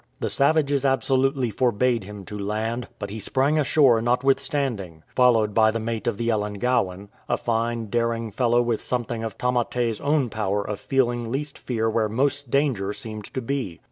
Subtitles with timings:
[0.19, 5.79] The savages absolutely forbade him to land, but he sprang ashore notwithstanding, followed by the
[5.79, 10.79] mate of the Ellengowan, a fine, daring fellow with something of Tamate's own power of
[10.79, 13.79] feeling least fear where most danger seemed to be.